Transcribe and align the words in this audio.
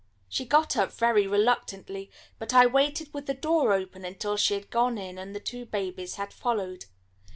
She 0.27 0.45
got 0.45 0.75
up 0.75 0.91
very 0.91 1.27
reluctantly, 1.27 2.09
but 2.39 2.55
I 2.55 2.65
waited 2.65 3.13
with 3.13 3.27
the 3.27 3.35
door 3.35 3.71
open 3.71 4.03
until 4.03 4.35
she 4.35 4.55
had 4.55 4.71
gone 4.71 4.97
in 4.97 5.19
and 5.19 5.35
the 5.35 5.39
two 5.39 5.63
babies 5.63 6.15
had 6.15 6.33
followed. 6.33 6.85